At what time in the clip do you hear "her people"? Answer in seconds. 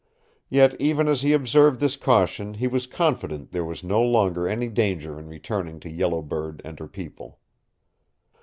6.79-7.37